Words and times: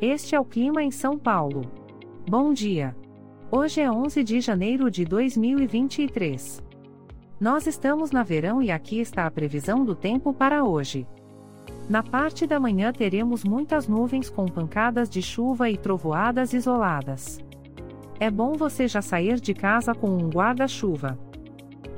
Este 0.00 0.34
é 0.34 0.40
o 0.40 0.44
clima 0.44 0.82
em 0.82 0.90
São 0.90 1.18
Paulo. 1.18 1.62
Bom 2.28 2.52
dia. 2.52 2.94
Hoje 3.50 3.80
é 3.80 3.90
11 3.90 4.22
de 4.22 4.42
janeiro 4.42 4.90
de 4.90 5.06
2023. 5.06 6.62
Nós 7.40 7.66
estamos 7.66 8.10
na 8.10 8.22
verão 8.22 8.62
e 8.62 8.70
aqui 8.70 9.00
está 9.00 9.24
a 9.24 9.30
previsão 9.30 9.86
do 9.86 9.94
tempo 9.94 10.34
para 10.34 10.64
hoje. 10.64 11.06
Na 11.88 12.02
parte 12.02 12.46
da 12.46 12.60
manhã 12.60 12.92
teremos 12.92 13.42
muitas 13.42 13.88
nuvens 13.88 14.28
com 14.28 14.44
pancadas 14.44 15.08
de 15.08 15.22
chuva 15.22 15.70
e 15.70 15.78
trovoadas 15.78 16.52
isoladas. 16.52 17.38
É 18.20 18.30
bom 18.30 18.52
você 18.52 18.86
já 18.86 19.00
sair 19.00 19.40
de 19.40 19.54
casa 19.54 19.94
com 19.94 20.10
um 20.10 20.28
guarda-chuva. 20.28 21.18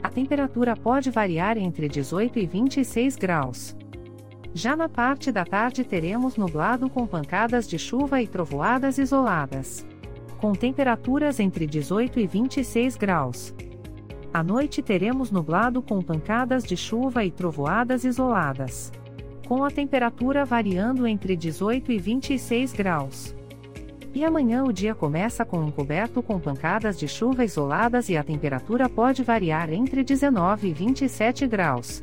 A 0.00 0.08
temperatura 0.08 0.76
pode 0.76 1.10
variar 1.10 1.58
entre 1.58 1.88
18 1.88 2.38
e 2.38 2.46
26 2.46 3.16
graus. 3.16 3.76
Já 4.54 4.74
na 4.74 4.88
parte 4.88 5.30
da 5.30 5.44
tarde 5.44 5.84
teremos 5.84 6.36
nublado 6.36 6.88
com 6.88 7.06
pancadas 7.06 7.68
de 7.68 7.78
chuva 7.78 8.22
e 8.22 8.26
trovoadas 8.26 8.98
isoladas. 8.98 9.86
Com 10.40 10.52
temperaturas 10.52 11.38
entre 11.38 11.66
18 11.66 12.18
e 12.18 12.26
26 12.26 12.96
graus. 12.96 13.54
À 14.32 14.42
noite 14.42 14.82
teremos 14.82 15.30
nublado 15.30 15.82
com 15.82 16.00
pancadas 16.00 16.64
de 16.64 16.76
chuva 16.76 17.24
e 17.24 17.30
trovoadas 17.30 18.04
isoladas. 18.04 18.92
Com 19.46 19.64
a 19.64 19.70
temperatura 19.70 20.44
variando 20.44 21.06
entre 21.06 21.36
18 21.36 21.92
e 21.92 21.98
26 21.98 22.72
graus. 22.72 23.34
E 24.14 24.24
amanhã 24.24 24.64
o 24.64 24.72
dia 24.72 24.94
começa 24.94 25.44
com 25.44 25.64
encoberto 25.64 26.22
com 26.22 26.40
pancadas 26.40 26.98
de 26.98 27.06
chuva 27.06 27.44
isoladas 27.44 28.08
e 28.08 28.16
a 28.16 28.22
temperatura 28.22 28.88
pode 28.88 29.22
variar 29.22 29.72
entre 29.72 30.02
19 30.02 30.68
e 30.68 30.72
27 30.72 31.46
graus. 31.46 32.02